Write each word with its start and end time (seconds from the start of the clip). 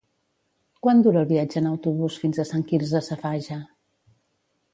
Quant 0.87 1.03
dura 1.07 1.21
el 1.23 1.29
viatge 1.31 1.61
en 1.63 1.67
autobús 1.73 2.17
fins 2.25 2.41
a 2.41 2.47
Sant 2.53 2.65
Quirze 2.73 3.03
Safaja? 3.11 3.61